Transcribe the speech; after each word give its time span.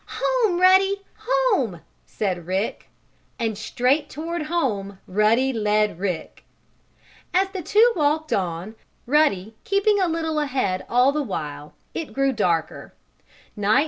"Home, 0.13 0.59
Ruddy! 0.59 1.03
Home!" 1.27 1.81
said 2.07 2.47
Rick. 2.47 2.89
And 3.37 3.55
straight 3.55 4.09
toward 4.09 4.41
home 4.47 4.97
Ruddy 5.05 5.53
led 5.53 5.99
Rick. 5.99 6.43
As 7.35 7.49
the 7.49 7.61
two 7.61 7.93
walked 7.95 8.33
on, 8.33 8.73
Ruddy 9.05 9.57
keeping 9.63 10.01
a 10.01 10.07
little 10.07 10.39
ahead 10.39 10.87
all 10.89 11.11
the 11.11 11.21
while, 11.21 11.75
it 11.93 12.13
grew 12.13 12.33
darker. 12.33 12.95